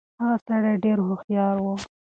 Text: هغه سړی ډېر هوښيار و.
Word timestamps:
هغه 0.21 0.37
سړی 0.45 0.73
ډېر 0.83 0.97
هوښيار 1.07 1.55
و. 1.59 1.65